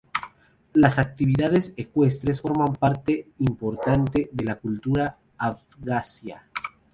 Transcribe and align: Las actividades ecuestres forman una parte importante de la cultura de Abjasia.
Las 0.73 0.97
actividades 0.97 1.75
ecuestres 1.77 2.41
forman 2.41 2.69
una 2.71 2.79
parte 2.79 3.29
importante 3.37 4.29
de 4.31 4.43
la 4.45 4.55
cultura 4.55 5.03
de 5.03 5.11
Abjasia. 5.37 6.43